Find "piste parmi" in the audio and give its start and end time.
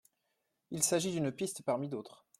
1.31-1.87